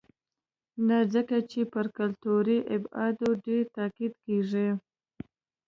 نه 0.87 0.97
ځکه 1.13 1.37
چې 1.51 1.59
پر 1.73 1.85
کلتوري 1.97 2.57
ابعادو 2.75 3.29
ډېر 3.45 3.63
تاکید 3.77 4.13
کېږي. 4.25 4.67